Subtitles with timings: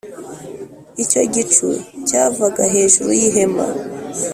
[1.03, 1.67] icyo gicu
[2.07, 3.67] cyavaga hejuru y ihema